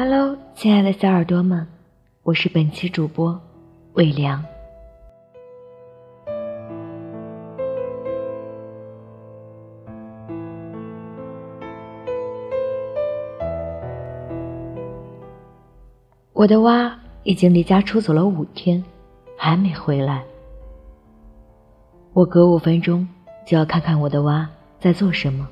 [0.00, 1.66] Hello，亲爱的小耳朵们，
[2.22, 3.36] 我是本期主播
[3.94, 4.44] 魏良。
[16.32, 18.84] 我的蛙已经离家出走了五天，
[19.36, 20.22] 还没回来。
[22.12, 23.08] 我隔五分钟
[23.44, 25.48] 就要看看我的蛙在做什么。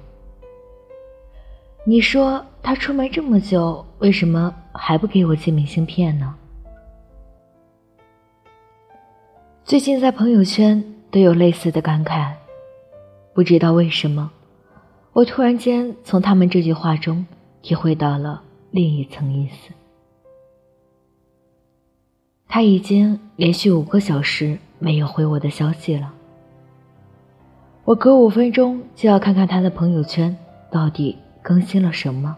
[1.89, 6.35] 你说他出门这么久，为什么还不给我寄明信片呢？
[9.65, 12.33] 最近在朋友圈都有类似的感慨，
[13.33, 14.29] 不知道为什么，
[15.13, 17.25] 我突然间从他们这句话中
[17.63, 18.43] 体会到了
[18.73, 19.73] 另一层意思。
[22.49, 26.13] 他已经连续五个小时没有回我的消息了。
[27.85, 30.37] 我隔五分钟就要看看他的朋友圈
[30.69, 31.17] 到底
[31.47, 32.37] 更新了什么。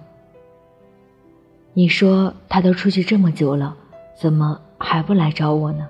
[1.72, 3.74] 你说他都出去这么久了，
[4.20, 5.88] 怎么还不来找我呢？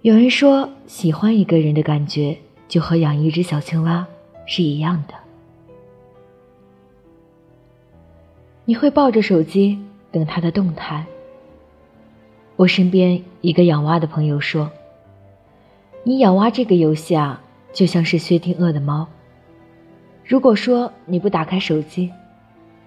[0.00, 4.06] 有人说，喜欢一个人的感觉就和养一只小青蛙
[4.46, 5.12] 是一样的。
[8.64, 9.78] 你会抱着手机
[10.10, 11.04] 等他的动态。
[12.56, 14.70] 我身边一个养蛙的朋友说。
[16.02, 17.42] 你养蛙这个游戏啊，
[17.74, 19.06] 就像是薛定谔的猫。
[20.26, 22.10] 如果说你不打开手机，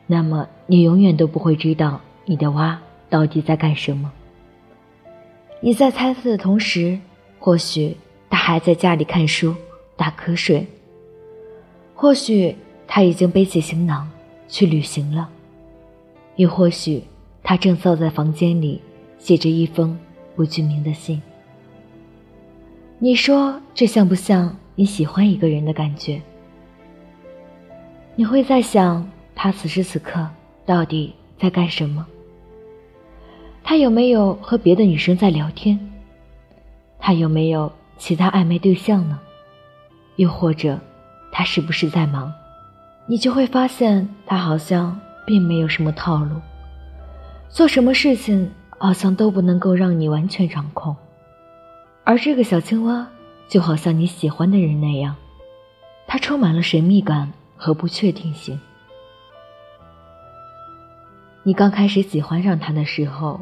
[0.08, 2.78] 那么你永远都不会知道你的蛙
[3.10, 4.12] 到底在干什么。
[5.62, 7.00] 你在猜测的同时，
[7.40, 7.96] 或许
[8.30, 9.56] 他还在家里看书
[9.96, 10.68] 打瞌睡，
[11.96, 12.54] 或许
[12.86, 14.12] 他已经背起行囊
[14.50, 15.30] 去旅行了，
[16.36, 17.02] 又或许
[17.42, 18.82] 他正坐在房间里
[19.18, 19.98] 写着一封
[20.36, 21.22] 不具名的信。
[22.98, 26.22] 你说这像不像你喜欢一个人的感觉？
[28.20, 30.28] 你会在想他此时此刻
[30.66, 32.06] 到底在干什么？
[33.64, 35.80] 他有没有和别的女生在聊天？
[37.00, 39.18] 他有没有其他暧昧对象呢？
[40.18, 40.78] 又或者
[41.32, 42.30] 他是不是在忙？
[43.06, 46.36] 你就会发现他好像并没有什么套路，
[47.48, 50.94] 做什么事情好像都不能够让你完全掌控。
[52.04, 53.08] 而这个小青蛙
[53.48, 55.16] 就好像你喜欢的人那样，
[56.06, 58.58] 它充满了神秘感和不确定性。
[61.44, 63.42] 你刚开始喜欢上他的时候，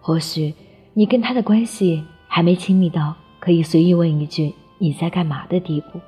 [0.00, 0.54] 或许
[0.94, 6.00] 你跟他的关系还没亲密到可以随意问一句“你在干嘛”的地步，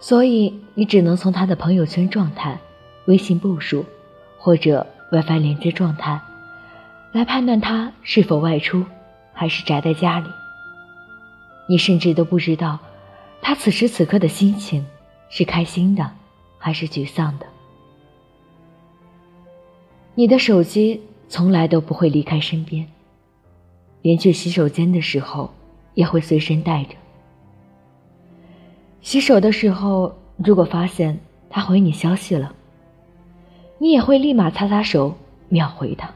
[0.00, 2.58] 所以你只能从他的朋友圈状态、
[3.06, 3.84] 微信步数
[4.38, 6.20] 或者 WiFi 连接状态
[7.12, 8.84] 来判断他是否外出，
[9.32, 10.28] 还是宅在家里。
[11.68, 12.78] 你甚至都不知道，
[13.42, 14.84] 他此时此刻的心情
[15.30, 16.10] 是开心的，
[16.58, 17.46] 还是沮丧的。
[20.14, 22.86] 你的手机从来都不会离开身边，
[24.02, 25.50] 连去洗手间的时候
[25.94, 26.90] 也会随身带着。
[29.00, 31.18] 洗手的时候，如果发现
[31.48, 32.52] 他回你消息了，
[33.78, 35.16] 你也会立马擦擦手，
[35.48, 36.12] 秒回他。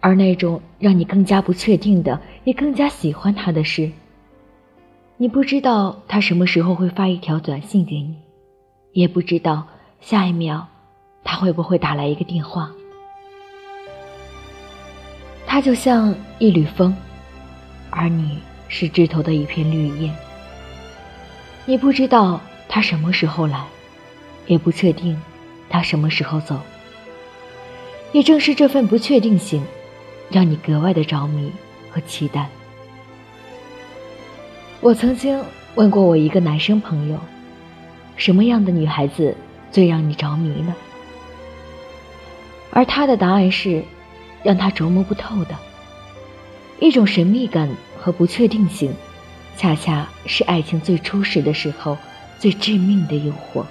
[0.00, 3.92] 而那种让你更加不确定的，也更加喜欢他的是，
[5.22, 8.16] 你不知道他什么时候会发一条短信给你，
[8.92, 9.66] 也不知道
[10.00, 10.66] 下一秒
[11.22, 12.70] 他会不会打来一个电话。
[15.46, 16.96] 他就像一缕风，
[17.90, 18.38] 而你
[18.68, 20.10] 是枝头的一片绿叶。
[21.66, 23.62] 你不知道他什么时候来，
[24.46, 25.20] 也不确定
[25.68, 26.58] 他什么时候走。
[28.12, 29.62] 也正是这份不确定性。
[30.30, 31.52] 让你格外的着迷
[31.90, 32.48] 和期待。
[34.82, 37.18] 我曾经问过我一个男生朋友，
[38.16, 39.36] 什么样的女孩子
[39.70, 40.74] 最让你着迷呢？
[42.70, 43.84] 而他的答案是，
[44.42, 45.54] 让他琢磨不透的
[46.78, 47.68] 一种神秘感
[47.98, 48.94] 和不确定性，
[49.54, 51.98] 恰恰是爱情最初始的时候
[52.38, 53.62] 最致命的诱惑。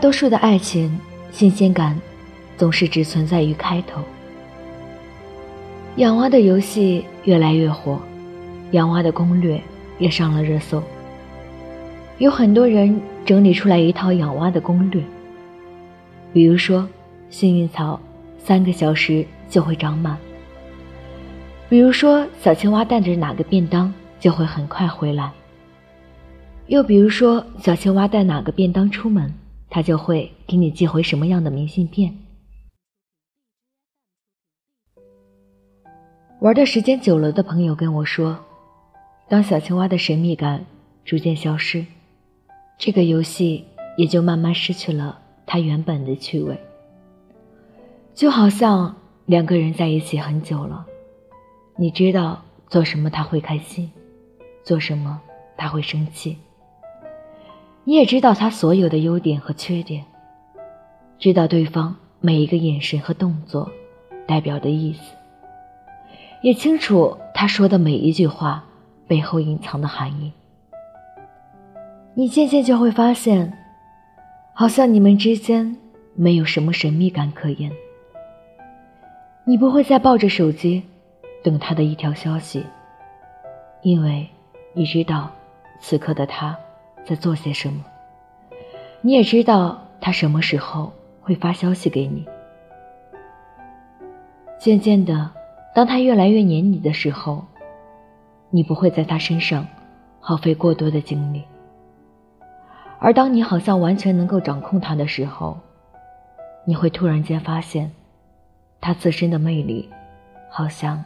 [0.00, 0.98] 多数的爱情
[1.30, 1.94] 新鲜感，
[2.56, 4.02] 总是只存在于开头。
[5.96, 8.00] 养蛙的游戏越来越火，
[8.70, 9.60] 养蛙的攻略
[9.98, 10.82] 也上了热搜。
[12.16, 15.02] 有很多人整理出来一套养蛙的攻略，
[16.32, 16.88] 比如说
[17.28, 18.00] 幸运草
[18.38, 20.16] 三个小时就会长满，
[21.68, 25.30] 比如说小青蛙带着哪个便当就会很快回来，
[26.68, 29.30] 又比如说小青蛙带哪个便当出门。
[29.70, 32.12] 他就会给你寄回什么样的明信片？
[36.40, 38.38] 玩的时间久了的朋友跟我说，
[39.28, 40.66] 当小青蛙的神秘感
[41.04, 41.86] 逐渐消失，
[42.78, 43.64] 这个游戏
[43.96, 46.58] 也就慢慢失去了它原本的趣味。
[48.14, 48.96] 就好像
[49.26, 50.86] 两个人在一起很久了，
[51.76, 53.90] 你知道做什么他会开心，
[54.64, 55.20] 做什么
[55.56, 56.38] 他会生气，
[57.84, 60.04] 你也知道他所有的优点和缺点，
[61.18, 63.70] 知道对方每一个眼神和动作
[64.26, 65.14] 代表的意思。
[66.42, 68.64] 也清楚他说的每一句话
[69.06, 70.32] 背后隐藏的含义。
[72.14, 73.52] 你渐渐就会发现，
[74.52, 75.76] 好像你们之间
[76.14, 77.70] 没有什么神秘感可言。
[79.44, 80.82] 你不会再抱着手机
[81.42, 82.64] 等他的一条消息，
[83.82, 84.28] 因为
[84.74, 85.30] 你知道
[85.80, 86.56] 此刻的他
[87.04, 87.84] 在做些什么。
[89.02, 92.26] 你也知道他什么时候会发消息给你。
[94.58, 95.30] 渐渐的。
[95.72, 97.44] 当他越来越黏你的时候，
[98.50, 99.64] 你不会在他身上
[100.18, 101.42] 耗费过多的精力；
[102.98, 105.56] 而当你好像完全能够掌控他的时候，
[106.64, 107.92] 你会突然间发现，
[108.80, 109.88] 他自身的魅力
[110.50, 111.04] 好像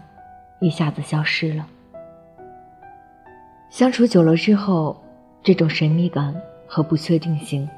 [0.60, 1.66] 一下子消失了。
[3.68, 5.03] 相处久了之后，
[5.44, 6.34] 这种神秘感
[6.66, 7.68] 和不确定性，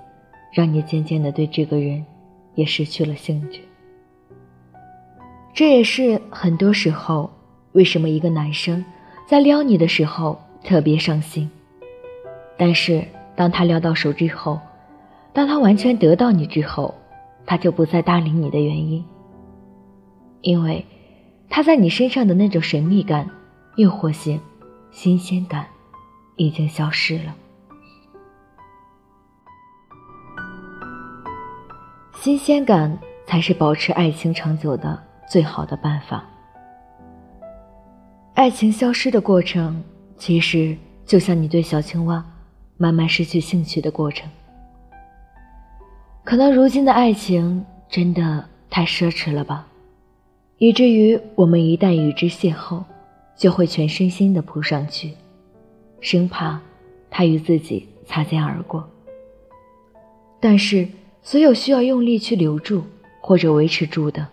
[0.52, 2.06] 让你渐渐的对这个人
[2.54, 3.60] 也失去了兴趣。
[5.52, 7.28] 这也是很多时候，
[7.72, 8.84] 为什么一个男生
[9.26, 11.50] 在撩你的时候特别上心，
[12.56, 13.04] 但是
[13.34, 14.60] 当他撩到手之后，
[15.32, 16.94] 当他完全得到你之后，
[17.44, 19.04] 他就不再搭理你的原因。
[20.42, 20.86] 因为
[21.48, 23.28] 他在你身上的那种神秘感、
[23.74, 24.40] 诱惑性、
[24.92, 25.66] 新鲜感
[26.36, 27.34] 已经消失了。
[32.26, 35.00] 新鲜感才是保持爱情长久的。
[35.30, 36.24] 最好的办法。
[38.34, 39.80] 爱情消失的过程，
[40.18, 42.26] 其实就像你对小青蛙
[42.78, 44.28] 慢慢失去兴趣的过程。
[46.24, 49.64] 可能如今的爱情真的太奢侈了吧，
[50.58, 52.82] 以至于我们一旦与之邂逅，
[53.36, 55.12] 就会全身心的扑上去，
[56.00, 56.60] 生怕
[57.08, 58.84] 他与自己擦肩而过。
[60.40, 60.88] 但是，
[61.26, 62.84] 所有需要用力去留住
[63.20, 64.28] 或者维持住的。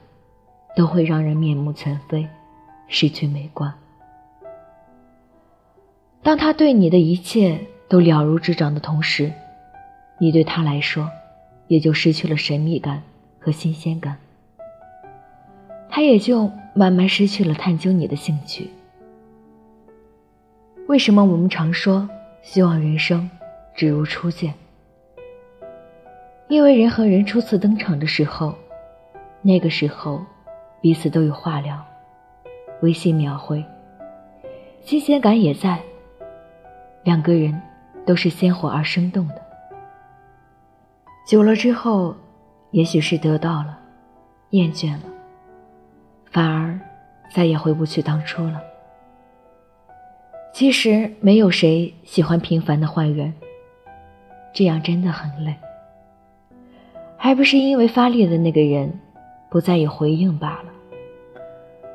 [0.75, 2.28] 都会让人面目全非，
[2.88, 3.72] 失去美观。
[6.24, 9.31] 当他对你的一切都了如指掌的同时，
[10.19, 11.07] 你对他来说
[11.68, 13.04] 也就失去了神秘感
[13.40, 14.18] 和新鲜感，
[15.90, 18.72] 他也就慢慢失去了探究你的兴趣。
[20.88, 22.10] 为什么我们常说
[22.42, 23.30] 希望人生
[23.75, 24.56] 只如初见？
[26.48, 28.56] 因为人和人初次登场的时候，
[29.42, 30.22] 那个时候。
[30.81, 31.81] 彼此都有话聊，
[32.81, 33.63] 微信秒回，
[34.81, 35.80] 新鲜感也在。
[37.06, 37.57] 两个人
[38.06, 39.42] 都是鲜活而生动的。
[41.25, 42.13] 久了之后，
[42.72, 43.80] 也许是得到了，
[44.50, 45.04] 厌倦了，
[46.30, 46.78] 反而
[47.34, 48.62] 再也回不去当初了。
[50.51, 53.34] 其实没有谁喜欢平凡的换人，
[54.54, 55.56] 这样真的很累。
[57.23, 58.99] 还不是因为发力的那个人
[59.49, 60.65] 不再有回应罢了。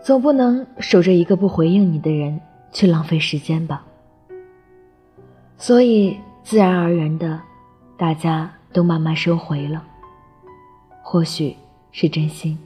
[0.00, 2.40] 总不能守着一个不回应你的人
[2.72, 3.84] 去浪费时间吧。
[5.58, 7.38] 所以自然而然的，
[7.98, 9.84] 大家都慢慢收回了。
[11.02, 11.54] 或许
[11.92, 12.58] 是真心，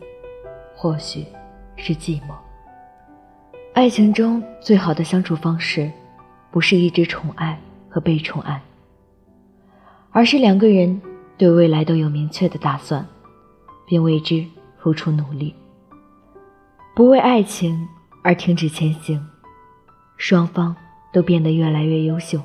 [0.76, 1.26] 或许
[1.74, 2.32] 是寂寞。
[3.74, 5.90] 爱情中最好的相处方式，
[6.52, 8.62] 不是一直宠爱和被宠爱，
[10.12, 11.02] 而是两个人
[11.42, 13.04] 对未来都有明确的打算，
[13.84, 14.46] 并为之
[14.78, 15.52] 付出努力。
[16.94, 17.88] 不为爱情
[18.22, 19.20] 而停止前行，
[20.16, 20.76] 双方
[21.12, 22.40] 都变得越来越优秀。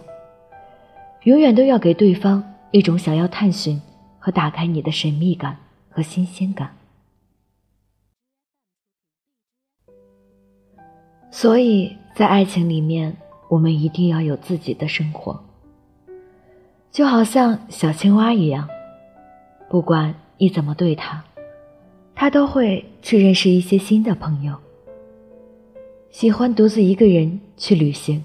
[1.25, 3.79] 永远都要给对方一种想要探寻
[4.17, 5.55] 和打开你的神秘感
[5.91, 6.75] 和新鲜感。
[11.29, 13.15] 所以在爱情里面，
[13.47, 15.39] 我们一定要有自己的生活，
[16.89, 18.67] 就好像小青蛙一样，
[19.69, 21.23] 不管你怎么对他。
[22.15, 24.55] 他都会去认识一些新的朋友，
[26.09, 28.23] 喜欢独自一个人去旅行，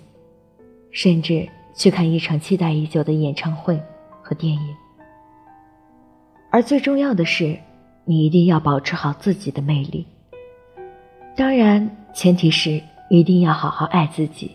[0.90, 3.78] 甚至去看一场期待已久的演唱会
[4.22, 4.76] 和电影。
[6.50, 7.58] 而最重要的是，
[8.06, 10.06] 你一定要保持好自己的魅力。
[11.36, 12.80] 当然，前提是
[13.10, 14.52] 一定要好好爱自己。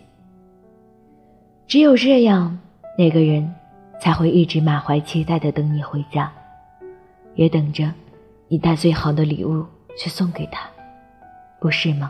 [1.67, 2.57] 只有这样，
[2.97, 3.53] 那个人
[4.01, 6.31] 才会一直满怀期待的等你回家，
[7.37, 7.89] 也等着。
[8.49, 9.65] 你带最好的礼物
[9.97, 10.69] 去送给他，
[11.61, 12.09] 不是吗？